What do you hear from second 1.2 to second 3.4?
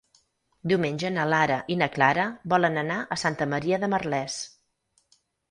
Lara i na Clara volen anar a